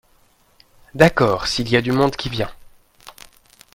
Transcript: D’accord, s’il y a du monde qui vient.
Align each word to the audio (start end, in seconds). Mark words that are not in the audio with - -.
D’accord, 0.95 1.45
s’il 1.45 1.69
y 1.69 1.75
a 1.77 1.81
du 1.83 1.91
monde 1.91 2.15
qui 2.15 2.27
vient. 2.29 2.49